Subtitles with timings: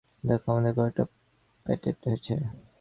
[0.23, 1.03] দেখো, আমাদের কয়টা
[1.65, 2.35] প্যাটেন্ট হয়েছে?